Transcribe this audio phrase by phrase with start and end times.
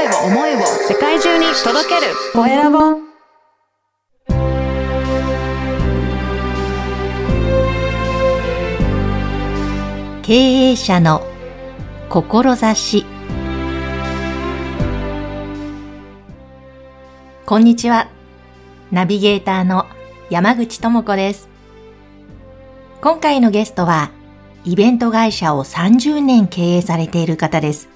[0.00, 2.98] 声を思いを世界中に届けるコエラボ
[10.22, 11.22] 経営者の
[12.08, 13.04] 志
[17.44, 18.08] こんにちは。
[18.90, 19.84] ナビゲーターの
[20.30, 21.50] 山口智子です。
[23.02, 24.12] 今回のゲストは、
[24.64, 27.89] イベント会社を30年経営されている方です。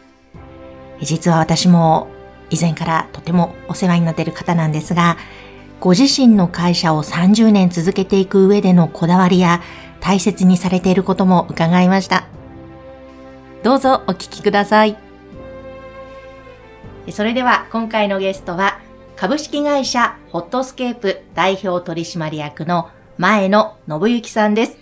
[1.05, 2.09] 実は私も
[2.50, 5.17] 以前からとてもお世話になっている方なんですが、
[5.81, 9.62] ご自身の会社を30年続けていく上でのこだわりや
[10.00, 12.26] 大切にされていることも伺いました。
[13.62, 14.96] どうぞお聞きください。
[17.11, 18.81] それでは今回のゲストは
[19.17, 24.79] 株式会社ホットスケープ代表取締役の前野信之さんです。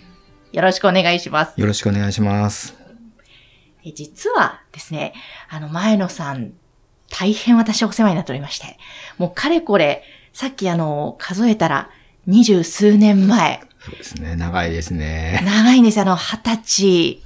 [0.51, 1.59] よろしくお願いします。
[1.59, 2.82] よろしくお願いします。
[3.85, 5.13] え実はですね、
[5.49, 6.53] あの前野さん、
[7.09, 8.77] 大変私お世話になっておりまして、
[9.17, 11.89] もうかれこれ、さっきあの、数えたら
[12.25, 13.61] 二十数年前。
[13.79, 15.41] そうですね、長いですね。
[15.45, 15.99] 長いんです。
[15.99, 17.23] あの、二十歳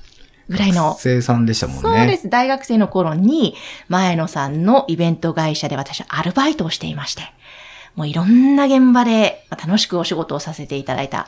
[0.49, 0.89] ぐらいの。
[0.89, 1.81] 学生さんでしたもんね。
[1.81, 2.29] そうです。
[2.29, 3.55] 大学生の頃に、
[3.87, 7.21] 前野さんのイベント会社で私アルバイトをしていまして、
[7.95, 11.27] もういろんな現場で楽しくお仕事をさせていただいた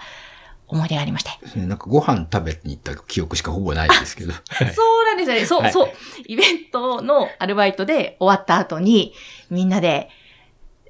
[0.70, 1.59] 思い出がありまして。
[1.59, 4.34] なんかご飯食べに行った記憶しかほぼないですけど。
[4.75, 5.45] そうなんですよね。
[5.45, 5.89] そう、はい、そう。
[6.28, 9.14] イベントのアルバイトで終わった後に、
[9.50, 10.09] みんなで、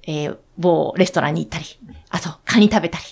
[0.03, 1.65] えー、某レストランに行ったり、
[2.09, 3.03] あと、カニ食べたり、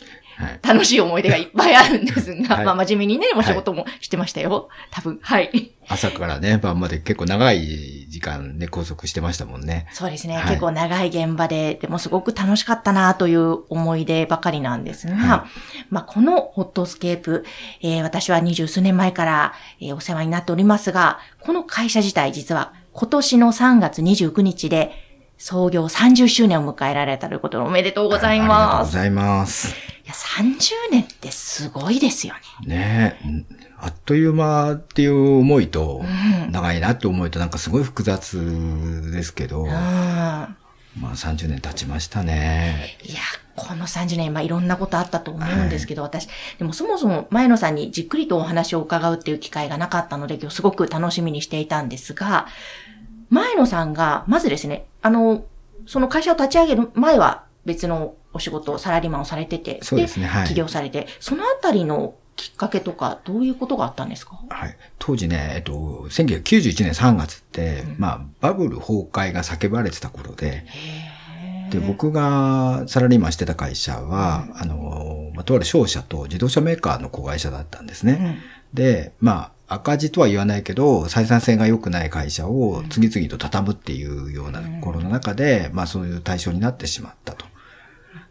[0.62, 4.52] 楽しい思い出がいっぱいあるんですが、はい、まあ真面目にね、お仕事もしてましたよ。
[4.52, 5.72] はい、多分、はい。
[5.90, 9.88] 朝からね、晩まで結構長い時間ね、拘束してましたもんね。
[9.92, 10.36] そうですね。
[10.36, 15.46] はい、結構長い現場で、でもすごく楽しかったなという思い出ばかりなんですが、
[15.90, 17.46] まあこのホットスケープ、
[17.82, 24.92] えー、私は二十数年前から、えー、お世話になっておりますが、この会社自体実は今年の3月29日で
[25.38, 28.52] 創業30周年を迎えられたということでおめでとうございます。
[28.52, 29.97] ありがとうございます。
[30.08, 32.34] いや、30年ってすごいですよ
[32.66, 32.76] ね。
[32.76, 33.68] ねえ。
[33.78, 36.02] あっという間っていう思いと、
[36.50, 40.56] 長いなって思いとなんかすごい複雑ですけど、うん、ま
[41.02, 42.98] あ30年経ちましたね。
[43.04, 43.20] いや、
[43.58, 52.48] この30年、まあいろんなことあったと思うんですけど、はい、私、でもそもそも前野さんにじっくりとお話を伺うっていう機会がなかったので、今日すごく楽しみにしていたんですが、
[53.30, 55.44] 前野さんが、まずですね、あの、
[55.86, 60.48] その会社を立ち上げる前は別のお仕事、サラリーマンをされてて、そうですね、はい。
[60.48, 64.40] 起業されて、そのあたりのきっかけとか、どういうことがあったんですか？
[64.50, 64.78] はい。
[65.00, 65.74] 当時ね、えっと、
[66.10, 70.66] 1991年3月って、うん、まあ、バブル崩壊が叫ばれてた頃で、
[71.72, 78.20] で、僕がサラリーマンしてた会社は、うん、あの、まあ、とある商社と自動車メーカーの子会社だったんですね。
[78.22, 87.46] うん、で、まあ、赤字とは言わないけど、採算性が良くない会社を次々と畳むっていうような頃の中で、まあそういう対象になってしまったと。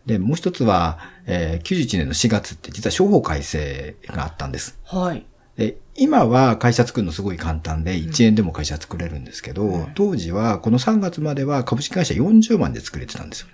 [0.07, 4.79] で、もう一つは、えー、91年の4月って実は商法改正があったんです。
[4.85, 5.27] はい。
[5.57, 13.49] で、今は会社作るのすごい簡単で、1円でも会社作れるんですけど、うん、当時はこの3月までは株式会社40万で作れてたんですよ。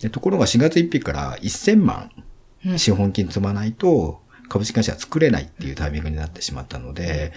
[0.00, 2.10] でところが4月1日から1000万
[2.76, 7.32] 資本金積まないと、株式会社は作れないっていうタイミングになってしまったので、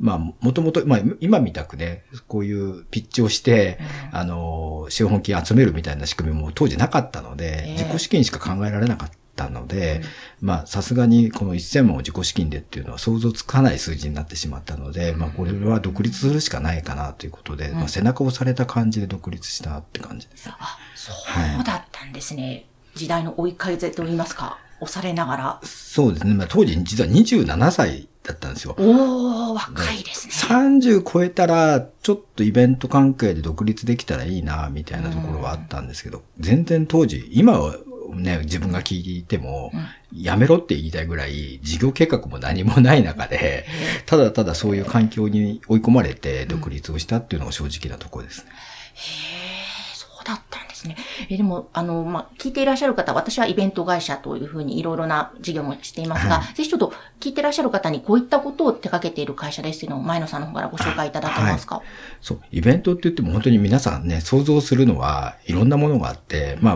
[0.00, 3.78] まあ、もともと、まあ、今みたくね、こういうピッチをして、
[4.12, 10.02] うん、あの、資本金集めるみたいな仕組みも当時なかったので、えー、自己資金しか考えられなかったので、
[10.40, 20.48] うん、まあ、さすがにこの1000万を自己資金でっていうのは想像つかない数字になってしまったので、うん、まあ、これは独立するしかないかなということで、まあ、背中を押された感じで独立したって感じです。
[20.48, 21.12] あ、そ
[21.60, 22.42] うだったんですね。
[22.42, 24.58] はい、時代の追い風と言いますか。
[24.80, 25.60] 押されながら。
[25.64, 26.34] そうですね。
[26.34, 28.74] まあ、当時実は27歳だったんですよ。
[28.78, 30.34] おー、若いですね。
[30.34, 37.76] 30超えたら、ちょっとイベント関係で独立できたらいいな、みたいなところはあったんですけど、全然当時、今は
[38.14, 39.72] ね、自分が聞いても、
[40.12, 43.66] やめろって言いたいぐらい、事業計画も何もない中で、
[44.06, 48.50] ただただそういう環境に追い込まれて独立をしたっていうのが正直なところですね。
[48.94, 50.96] へー、そうだったですね。
[51.28, 61.84] えでも、あの、まあ、聞いていらっしゃる方、私はイベント会社というふうにいろいろな事業もしていますが、はい、ぜひちょっと聞いていらっしゃる方にこういったことを手掛けている会社ですっていうのを前野さんの方からご紹介いただけますか、はい、
[62.20, 66.74] そう、イベントって言っても本当に皆さんね、想像するのはいろんなものがあって、まあ、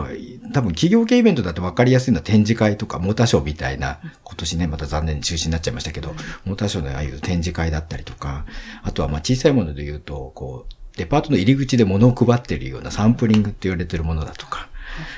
[0.53, 6.13] 多分企業系イベントだと分かりやすいのは展示会とかモーターショーみたいな、今年ね、また残念に中止になっちゃいましたけど、
[6.45, 8.45] モーターショーのああいう展示会だったりとか、
[8.83, 14.69] あとはまあ小さいもので言うと、こう、デパートの入り口で物を配っているようなサンプリングって言われてるものだとか、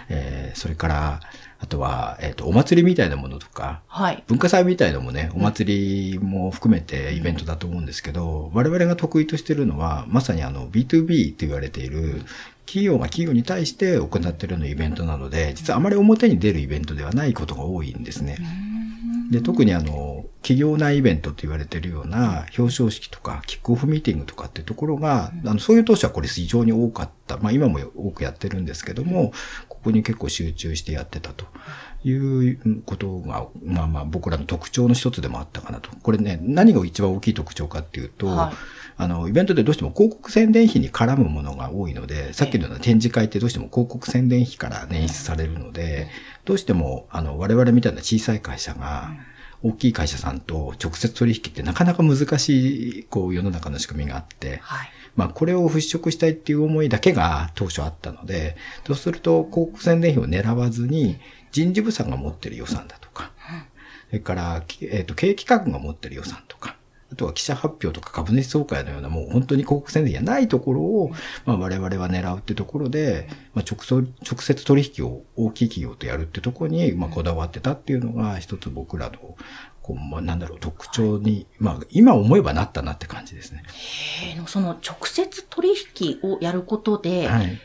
[0.10, 1.20] えー、それから、
[1.60, 4.24] あとは、えっ、と、お祭りみたいなものとか、はい。
[4.28, 12.22] 文化祭みたいなのもね、お祭りも含めてイベントだと思うんですけど、我々が得意としてるのは、まさにあの B2B と言われている、
[12.66, 18.38] 企業が企業に対して行っているようなイベントなので、実はあまり表に出るイベントではないことが多いんですね。
[19.32, 27.38] で、特にあの、企業内イベントと言われているような表彰式とか、キックオフミーティングとかっていうところが、あの、そういう当初はこれ非常に多かった。
[27.38, 29.34] まあ今も多くやってるんですけども、
[29.70, 31.46] ここに結構集中してやってたと。
[32.04, 35.90] いうことが、まあまあ僕らの特徴の一つでもあったかなと。
[36.04, 38.56] これね、何が一番大きい特徴かっていうと、はい。
[38.98, 46.08] あの、イベントでどうしても広告宣伝費に絡むものが多いので、さっきのような展示会ってどうしても広告宣伝費から捻出されるので、
[46.46, 49.16] どうしても、あの、我々みたいな小さい会社が、
[49.64, 54.90] 大きい会社さんと直接取引ってなかなか難しい、こう、世の中の仕組みがあって、はい。
[55.16, 61.18] まあ、これを払拭したいっていう思いだけが当初あったので、そうすると、広告宣伝費を狙わずに、
[61.52, 63.32] 人事部さんが持ってる予算だとか、
[64.10, 66.76] それから、きえっ、と、経営企画が持ってる予算とか、
[67.12, 71.12] あとは記者発表とか株主総会のようなもう本当に広告宣伝じゃないところを、
[71.46, 79.38] まあ我々は狙うってところで、まあ直接直接取引を大きい企業とやるってところに、まあこだわってたっていうのが一つ僕らの、
[79.84, 83.64] こう、まあなんだろう、特徴に、まあ今思えばなったなって感じですね。
[84.36, 84.48] えー。
[84.48, 85.70] その直接取
[86.00, 87.60] 引をやることで、はい。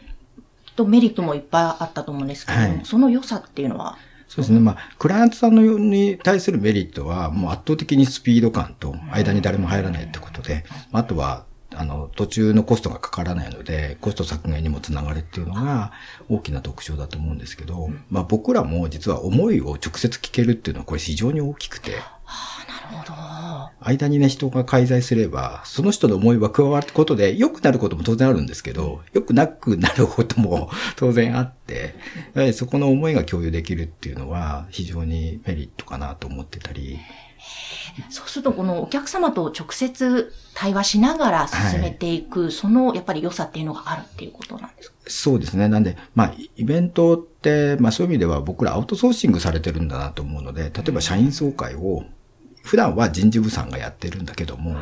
[0.76, 2.80] とメリットもいっぱいあったと思うんですけども、はい。
[2.84, 3.98] その良さっていうのは、
[4.30, 4.60] そうですね。
[4.60, 15.90] まあ、クライアントさんのように対するメリットは、もう圧倒的にスピード感と、間に誰も入らないってことで、あとは、あの、途中のコストがかからないので、コスト削減にもつながるっていうのが
[16.28, 23.39] 大きな特徴だと思うんですけど、まあ僕らも実は思いを直接聞けるっていうのはこれ非常に大きくて、ああなるほど。
[23.80, 31.94] 間にね、人が介在すれば、その人の思いは加わることで、良くなることも当然あるんですけど、良くなくなることも 当然あって、
[32.34, 36.98] やはりそこの思いが共有できるっていうのは、非常にメリットかなと思ってたり、
[38.08, 44.96] そうすると、このお客様と直接対話しながら進めていく、そのやっぱり良さっていうのがあるっていうことなんですか？
[45.08, 45.68] そうですね。
[45.68, 52.04] なんで、まあ、イベントって、まあそういう意味では僕らアウトソーシングされてるんだなと思うので、例えば社員総会を、
[52.62, 54.76] 普段は人事部さんがやってるんだけども、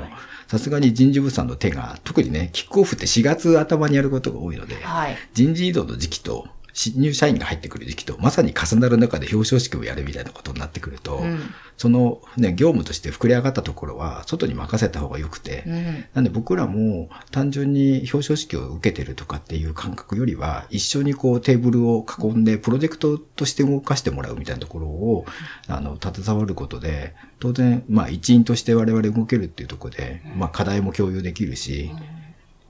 [0.46, 5.16] さすがに人事部さんの手が、特にね、キックオフって4月頭にやることが多いので、はい。
[5.34, 6.48] 人事異動の時期と、
[6.78, 11.40] 新入社員が入ってくる時期と、まさに重なる中で表彰式をやるみたいなことになってくると、ん
[11.76, 16.04] そのね、業務として膨れ上がったところは、外に任せた方が良くて、うん。
[16.14, 25.26] なんで僕らも単純に表彰式を受けてるとかっていう感覚よりは、一緒にこうテーブルを囲んでプロジェクトとして動かしてもらうみたいなところを、
[25.66, 31.90] あの、携わることで、当然、まあ一員として我々動けるっていうところで、まあ課題も共有できるし、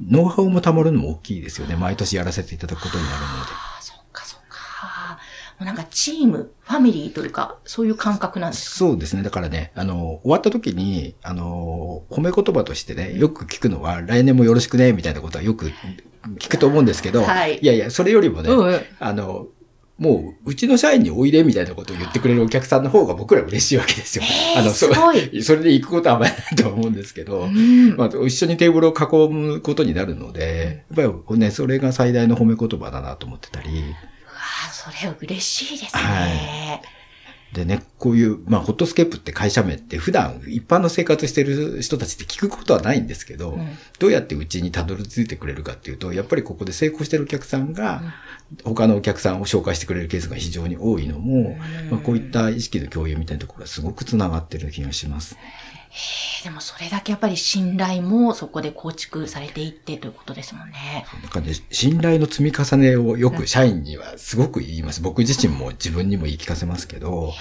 [0.00, 1.76] ノウハウもたまるのも大きいですよね。
[1.76, 3.52] 毎年やらせていただくことになるので。
[3.78, 4.56] あ、そっかそっか。
[5.08, 9.22] もうなんかチーム、ファミリーというか、そういう感覚なんですそうですね。
[9.22, 15.72] だからね、あの、終わった時に、あの、褒め言葉としてね、よく聞くのは、来年もよろしくね、みたいなことはよく
[16.38, 17.58] 聞くと思うんですけど、はい。
[17.60, 18.80] やいや、それよりもね、うんうん。
[19.00, 19.48] あの、
[19.98, 24.24] もう、うちの社員においでみたいなことを言ってくれるお客さんの方が僕ら嬉しいわけですよ。
[24.56, 25.18] あの、そすごい。
[25.42, 27.96] それで行くことはあんまりないと思うんですけど、うん。
[27.96, 33.68] まあ、一緒にテーブルを囲むことになるので、やっぱりね、それが最大の褒め言葉だなと思ってたり、
[34.92, 36.02] それ嬉しいですね。
[36.02, 36.98] は
[37.52, 43.68] でね、こういう、まあ、ホットスケープって会社名って普段一般の生活してる人たちって聞くことはないんですけど、ん
[43.98, 48.02] どうやってうちにたどり着いてくれるかっていうと、やっぱりここで成功してるお客さんが、
[48.64, 51.56] 他のお客さんを紹介してくれるケースが非常に多いのも、
[51.90, 55.38] まあ、こういった意識の共有みたいなところはすごく繋がってる気がします。
[55.90, 61.04] えーでもそれだけやっぱり信頼もそこで構築されていってということですもんね。
[61.22, 65.02] なんかね、信頼の積み重ねをよく社員にはすごく言います。
[65.02, 67.32] 僕自身も自分にも言い聞かせますけど、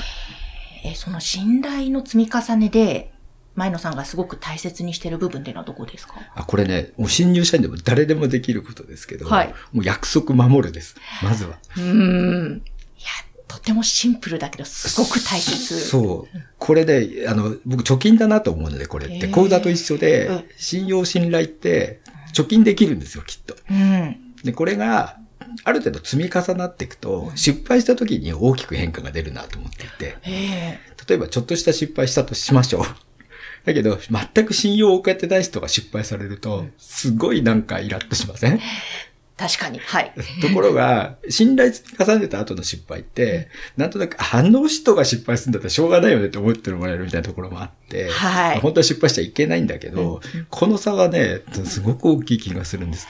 [0.84, 3.12] えーその信頼の積み重ねで、
[3.56, 6.16] 前野さんがすごく大切にしてる部分っていうのはどこですか？
[6.36, 10.96] あ、これね、もう新入社員でも誰でもできることですけど、はいもう約束守るです。
[11.22, 11.58] まずは。
[11.76, 12.64] うーん。
[12.98, 13.08] いや、
[13.48, 15.80] とてもシンプルだけど、すごく大切。
[15.80, 16.38] そう。
[16.58, 19.28] これで、あの、僕貯金だなと思うので、これって。
[19.28, 22.02] 口座と一緒うんで、信用信頼って、
[22.34, 23.56] 貯金できるんですよ、きっと。
[23.70, 24.18] うん。
[24.44, 25.18] で、これが、
[25.64, 32.86] ある程度積み重なっていくと、失敗した時に大きく変化が出るなと思っていて、え例えばちょっとした失敗したとしましょう。
[33.66, 33.98] だけど、
[34.34, 38.58] 全く信用を置かれてない人が失敗されると、すごいなんかイラッとしません？
[38.58, 38.60] ー
[39.38, 39.78] 確かに。
[39.78, 40.12] はい。
[40.42, 53.08] ところが、信頼積み重ねた後の失敗って、なんとなく、あの人が失敗するんだったらしょうがないよねって思ってもらえるみたいなところもあって、はい本当は失敗しちゃいけないんだけど、この差はね、すごく大きい気がするんです。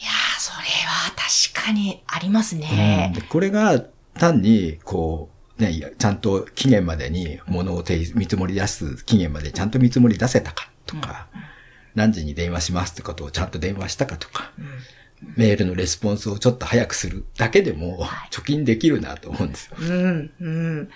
[0.00, 3.22] いやー、それは確かにありますうん。
[3.28, 3.80] これが、
[4.14, 11.28] 単に、こう、ね、ちゃんと期限までに物を提見積もり出す期限までちゃんと見積もり出せたかとか、
[11.94, 14.52] 何時に電話しますってことをちゃんと電話したかとか、
[15.36, 19.76] メールのレスポンスをちょっと早くするだけでも貯金できるなと思うんですよ。
[19.80, 20.88] うん、うん。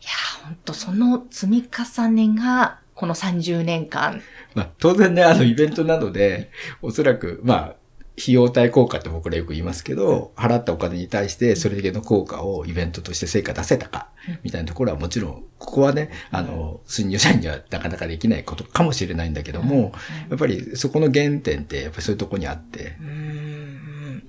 [0.00, 0.10] いや、
[0.44, 4.22] 本当その積み重ねが、この30年間。
[4.54, 6.50] まあ、当然ね、あのイベントなどで、
[6.80, 7.74] おそらく、まあ、
[8.18, 14.08] 費用対効果って僕らよく言いますけど、払ったお金に対してそれだけの効果をイベントとして成果出せたか、
[14.42, 19.92] みたいなところはもちろん、ここはね、あの、新入社員にはなかなかできないことかもしれないんだけども、
[20.30, 22.96] やっぱりそこの原点ってやっぱりそういうところにあって。
[23.00, 24.22] うん。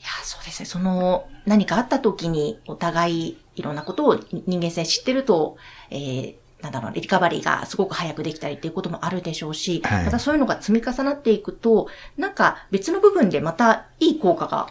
[0.00, 0.66] いや、そうですね。
[0.66, 5.56] その、何かあった時にお互いいろんなことを人間性知ってると、
[5.90, 14.68] えー、なんだろう、リカバリーがすごく早くできたりっていうこともあるでしょうし、はい、またそういうのが積み重なっていくと、なんか別の部分でまたいい効果が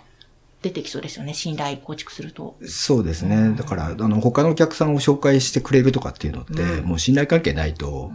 [0.61, 1.33] 出てきそうですよね。
[1.33, 2.55] 信頼構築すると。
[2.65, 3.55] そうですね。
[3.57, 8.11] だから、あの、他のお客さんを紹介してくれるとかっていうのって、うん、もう信頼関係ないと、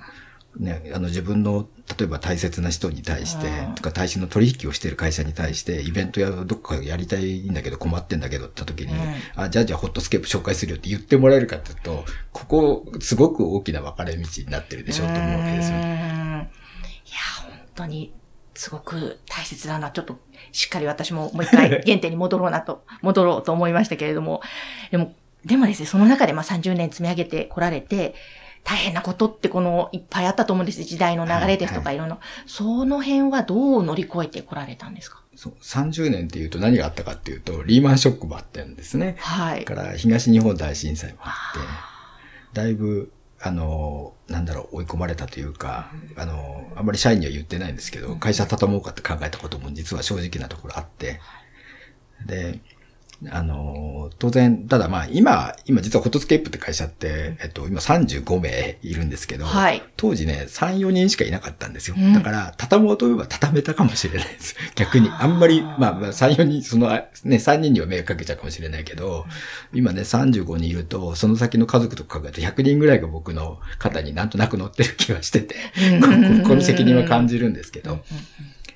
[0.59, 16.51] ね、あの自分の、例えば大切な人に対して、とか大使の取引をしている会社に対して、イベントやどっかやりたいんだけど困ってんだけどって時に、うん、あ、じゃあじゃあホットスケープ紹介するよって言ってもらえるかっていうと、ここ、すごく大きな分かれ道になってるでしょうと思うわけですよね。
[17.07, 18.13] いや、本当に、
[18.55, 19.91] すごく大切だな。
[19.91, 20.19] ちょっと、
[20.53, 24.41] しっかり私ももう一回 原点に戻ろうなと、戻ろうと思いましたけれども、
[24.91, 28.15] でも、でもですね、その中でまあ30年積み上げてこられて、
[28.67, 30.83] 大変なことってこのいっぱいあったと思うんです。
[30.83, 32.19] 時代の流れですとかいろんな。
[32.47, 35.23] その辺はどう乗り越えてこられたんですか？
[35.37, 39.17] そう、30年っていうと何があったかっていうと、リーマンショックもあったんですね。
[39.21, 39.65] はい。
[39.65, 41.61] から東日本大震災もあっ
[42.55, 51.21] て、だいぶ、あの、なんだろう、追い込まれたというか、あの、あんまり社員には言ってないんですけど、会社畳もうかって考えたことも実は正直なところあって、
[52.25, 52.59] で、
[53.31, 61.97] あの、当然、ただまあ今、今実はホットスケープって会社って、えっと、今35名いるんですけど、はい、当時ね、3、4人しかいなかったんですよ。
[61.99, 64.55] うん、だから、畳もうと思えば畳めたかもしれないです。
[64.77, 69.25] 逆に、あんまり、まあ、3、4人、その、ね、3人には迷惑かけちゃうかもしれないけど、
[69.73, 75.55] 今ね、35人いると、その先の家族とか考えると100人ぐらいが僕の肩になんとなく乗ってる気はしてて、
[76.47, 78.05] この責任は感じるんですけど、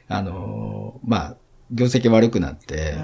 [0.08, 1.36] あの、まあ、
[1.70, 2.94] 業績悪くなって、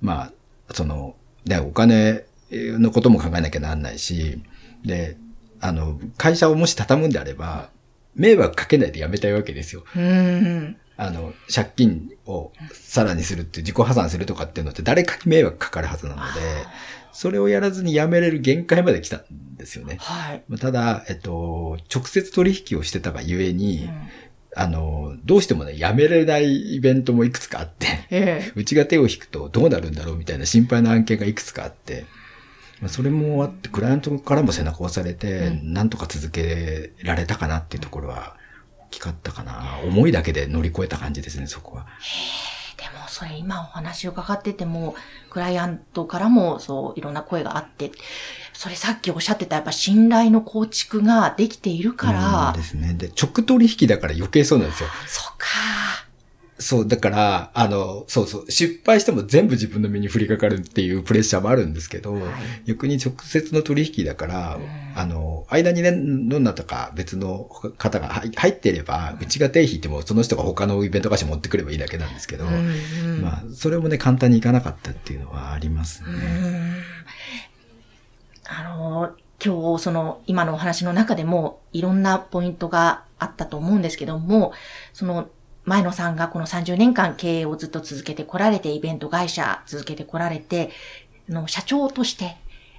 [0.00, 0.32] まあ、
[0.72, 4.42] その、で、お金のことも考えなきゃなんないし、
[4.84, 5.16] で、
[5.60, 7.70] あの、会社をもし畳むんであれば、
[8.14, 9.84] 迷惑かけないでやめたいわけですよ。
[10.96, 16.40] あの、借金をさらにするって自己破産するとかっていうのって誰かに迷惑かかるはずなので、
[17.12, 19.96] それをやらずにやめれる限界まで来たんですよね。
[20.00, 20.42] はい。
[20.58, 24.08] ただ、えっと、直接取引をしてたがゆえに、うん
[24.58, 32.06] あの、どうしてもね、やめれないイベントもいくつかあって、ええ、 うちが手を引くとどうなるんだろうみたいな心配な案件がいくつかあって、
[32.86, 38.36] それもあって、クライアントからも背中を押されて、うん、なんとか続けられたかなっていうところは
[38.86, 39.78] 大きかったかな。
[39.84, 41.86] 思いだけで乗り越えた感じですね、そこは。
[43.08, 44.94] それ今お話を伺ってても、
[45.30, 47.92] クライアントからもそう、いろんな声があって、
[48.52, 52.52] それさっきおっしゃってたやっぱ信頼の構築ができているから。
[52.56, 52.94] ですね。
[52.94, 54.88] で、直取引だから余計そうなんですよ。
[55.06, 55.46] そっか。
[56.58, 62.22] そう、だから、あの、そうそう、失敗しても全部自分の身に降りかかるっていうプレッシャーもあるんですけど、はい、
[62.66, 67.44] 逆に直接の取引だから、うん、あの、間にね、どんなとか別の
[67.76, 76.08] 方が入っていれば、うちが手引いてもその人が他のイベント会社持ってくればいいだけなんですけど、うんうん、まあ、それもね、簡単にいかなかったっていうのはありますね。
[78.48, 84.52] あの、今日その今のお話の中でもいろんなポイントがあったと思うんですけども、
[84.92, 85.28] その
[85.66, 90.70] 前野さんがこの30年間経営をずっと続けてこられて、イベント会社続けてこられて、
[91.28, 92.36] の社長として、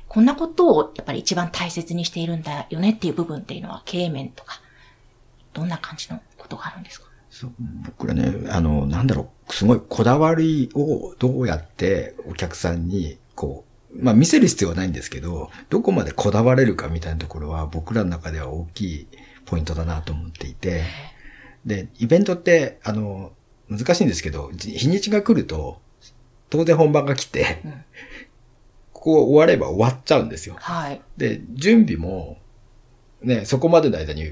[0.08, 4.62] こんなことをやっぱり一番大切にしているんだよねっていう部分っていうのは経営面とか、
[5.53, 7.08] どんな感じのことがあるんですか？
[7.29, 7.51] そう
[7.86, 19.08] 僕らね、あの、なんだろう、すごいこだわりをどうやってお客さんに、こう、まあ見せる必要はないんですけど、どこまでこだわれるかみたいなところは僕らの中では大きい
[19.46, 20.84] ポイントだなと思っていて、
[21.66, 23.32] で、イベントって、あの、
[23.70, 25.82] 難しいんですけど、日にちが来ると、
[26.50, 27.72] 当然本番が来て、うん、
[28.94, 30.56] ここ終われば終わっちゃうんですよ。
[30.60, 31.02] はい。
[31.18, 32.38] で、準備も、
[33.22, 34.32] ね、そこまでの間に、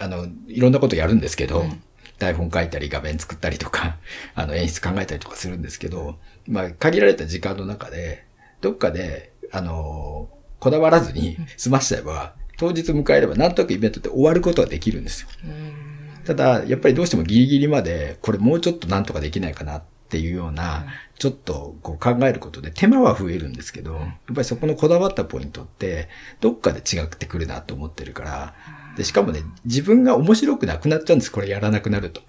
[0.00, 1.82] あの、いろんなことやるんですけど、うん、
[2.18, 3.98] 台本書いたり画面作ったりとか、
[4.34, 8.24] あの、演出考えたりとかするんですけど、まあ、限られた時間の中で、
[8.62, 15.28] どっかで、あの、こだわらずに済ましちゃえば、当日迎えれば、なんとなくイベントって終わることはできるんですよ。
[15.44, 15.89] うん
[16.24, 20.86] ただ、やっぱりどうしてもギリギリまで、これもうちょっとなんとかできないかなっっていうような、
[21.20, 26.08] ちょっとこう考えることで手間は増えるんですけど、やっぱりそこのこだわったポイントって、
[26.40, 28.54] どっかで違ってくるなと思ってるから、
[28.96, 32.22] で、しかもね、自分が面白くなくなっちゃうんです、これやらなくなると。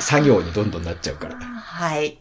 [0.00, 1.36] 作業にどんどんなっちゃうから。
[1.36, 2.18] はい。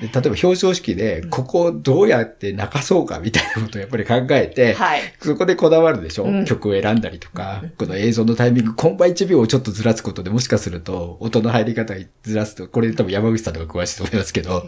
[0.00, 14.66] で例えば表彰式で、ここをどうやって泣かそうかみたいなことをやっぱり考えて、はい、そこでこだわるでしょ、うん、曲を選んだりとか、この映像のタイミング、コンパ1秒をちょっとずらすことでもしかすると、音の入り方ずらすと、これ多分山口さんとか詳しいと思いますけど、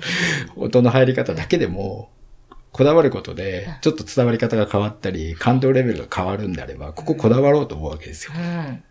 [0.56, 2.10] 音の入り方だけでも、
[2.72, 8.32] こだわることで、ちょっと伝わり方が変わったり、感動レベルが変わるんであれば、こここだわろうと思うわけですよ。
[8.34, 8.82] うん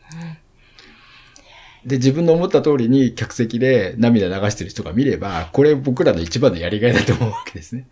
[1.88, 7.88] で、自分の思った通りに客席で涙流してる人が見れば、これ僕らの一番のやりがいだと思うわけですね。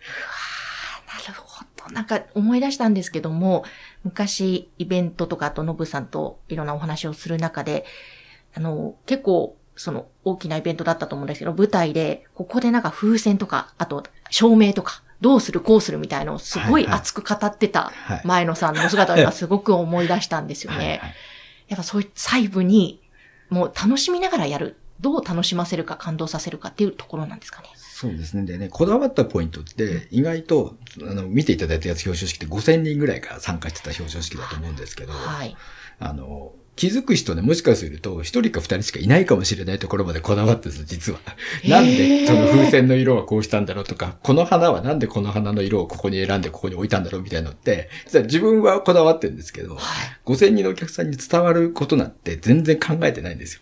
[1.08, 1.94] なるほど。
[1.94, 3.64] なんか思い出したんですけども、
[4.04, 7.86] 昔イベントとかとノブさんといろんなお話をする中で、
[8.54, 17.94] あの、結構その大きなイベントだったと思うんですけど、舞台で、ここでなんか風船とか、あと照明とか、どうするこうするみたいのをすごい熱く語ってた
[18.26, 21.00] 前野さんの姿を今すごく思い出したんですよね。
[21.70, 23.02] やっぱそういう細部に
[23.50, 24.78] もう楽しみながらやる。
[25.02, 27.68] どう楽しませるか感動させるかっていうところなんですかね。
[27.76, 28.46] そうですね。
[28.46, 35.56] でね、こだわったポイントって、意外と、あの、見ていただいたやつ表彰式って5000人ぐらいが参加してた表彰式だと思うんですけど、はい。
[36.00, 41.20] あの、気づく人ね、もしかすると、一人か二人しかいないかもしれないところまでこだわってるんです実は。
[41.68, 49.80] なんで、その風船の色はこうしたんだろうとか、この花はなんでこの花の色をここに選んでここに置いたんだろうみたいなのって、実は自分はこだわってるんですけど、はい、
[50.26, 53.62] 5000人のお客さんに伝わることなんて全然考えてないんですよ。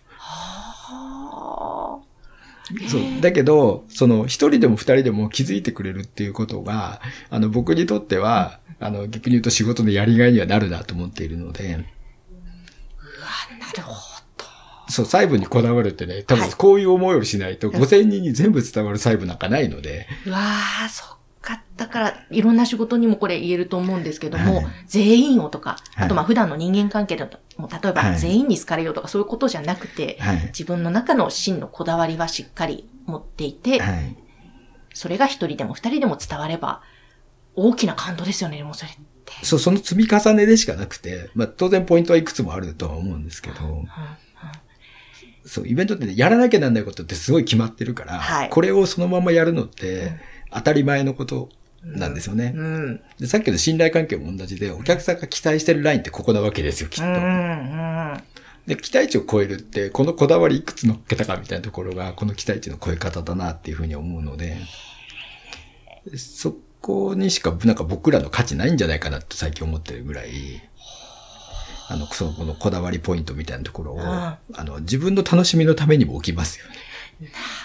[2.88, 3.22] そう。
[3.22, 11.86] だけど、その、一人でも二人でも気づいてくれるっていうことが、あの、僕にとっては、あの、逆に言うと仕事のやりがいにはなるなと思っているので。
[13.82, 13.94] るほ
[14.38, 14.46] ど。
[14.90, 20.08] そう、細部にこだわるってね、多分こういう思いをしないと、5000人に全部伝わる細部なんかないので。
[20.26, 21.14] うわー、そっか。
[21.74, 34.16] ったから、いろんな仕事にもこれ言えると思うんですけども、はい、全員をとか、あとまあ普段の人間関係だと、もう例えば全員に好かれようとかそういうことじゃなくて、はい、自分の中の真のこだわりはしっかり持っていて、はい、
[34.94, 36.82] それが一人でも二人でも伝われば、
[37.56, 38.92] 大きな感動ですよね、もうそれ。
[39.44, 43.88] そう、その積み重ねでしかなくて、まあ当然ポイントはいくつもあるとは思うんですけど、うんうん
[45.46, 50.14] そう、イベントってやらなきゃなんないことってすごい決まってるから、はい、これをそのままやるのって、
[50.52, 51.50] 当たり前のこと
[51.84, 53.28] なんですよね、うん、で。
[53.28, 57.06] さっきの信頼関係も同じで、お客さんが期待してるラインってここなわけですよ、きっと。
[57.06, 58.24] うんうん
[58.66, 64.58] で、期待値を超えるって、このこだわりいくつ乗っけたかみたいなところが、この期待値の超え方だなっていうふうに思うので、
[66.16, 70.62] そこにしか、なんか僕らの価値ないんじゃないかなと最近思ってるぐらい、
[71.88, 76.76] あの、その、このこだわりポイントみたいなところを、あの、自分の楽しみのためにも置きますよね。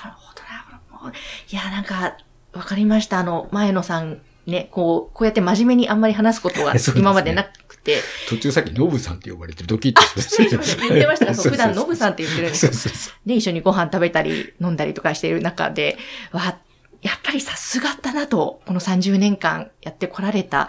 [0.04, 1.12] なるほど、な。
[1.50, 2.16] いや、なんか、
[2.52, 3.18] わかりました。
[3.18, 7.96] あの、前野さん、ね、こう、こうやって真面目にあんまり話すことは 今までなくて。
[7.96, 10.36] ね、途中さっきノブさんって呼ばれてドキッとしました。
[10.36, 12.72] 言ってましたが、普段ノブさんって言ってるんですよ。
[12.72, 15.98] そうそうそうで、一緒にご飯食べたり飲んだりとかしている中で、
[16.32, 16.58] わ、
[17.02, 20.68] やっぱりさすがだなと、この30年間やってこられた、あ、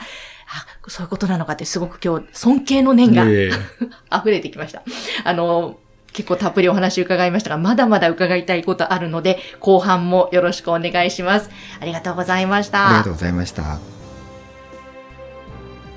[0.87, 3.23] そういうことなのかってすごく今日尊敬の念が、
[4.15, 4.83] 溢れてきました。
[5.23, 5.77] あの、
[6.13, 11.49] 結構たっぷりお話伺いましたが、まだまだ伺いたいことあるので、後半もよろしくお願いします。
[11.79, 12.87] ありがとうございました。
[12.87, 13.79] ありがとうございました。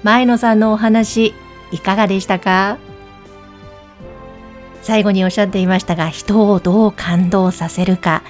[0.03, 1.35] 前野さんのお話、
[1.71, 2.79] いかがでしたか？
[4.83, 8.23] 最後におっしゃっていましたが、人をどう感動させるか。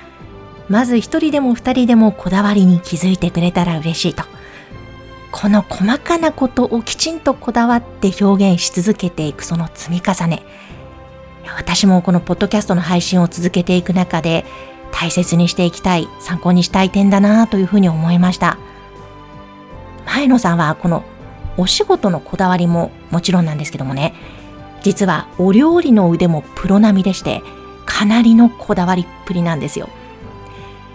[0.69, 4.25] まず一人でも二人でもこだわりに気づいてくれたら嬉しいと。
[5.31, 10.43] この細かなことをきちんとこだわって表現し続けていくその積み重ね。
[11.57, 14.45] 私もこのポッドキャストの配信を続けていく中で
[14.93, 18.59] 大切にしていきたい、参考にしたい点だなというふうに思いました。
[20.07, 21.03] 前野さんはこの
[21.57, 24.15] お仕事のこだわりももちろんなんですけどもね、
[24.83, 27.43] 実はお料理の腕もプロ並みでして、
[27.87, 29.89] かなりのこだわりっぷりなんですよ。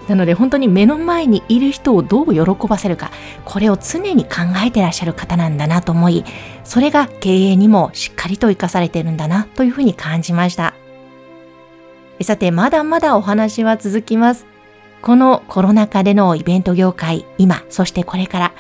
[0.08, 3.12] なので本当に目の前にいる人をどう喜ばせるか、
[3.46, 4.32] これを常に考
[4.66, 6.24] えてらっしゃる方なんだなと思い、
[6.64, 10.74] それが経営にもしっかりと活かされているんだなというふうに感じました。
[12.22, 14.46] さて、まだまだお話は続きます。
[15.02, 18.54] このコロナ禍でのイベント業界、今、そしてこれから、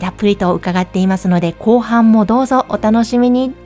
[0.00, 3.61] たっぷりと伺っていますので、後半もどうぞお楽しみに。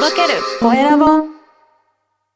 [0.00, 0.40] 届ける。
[0.60, 1.39] コエラボ。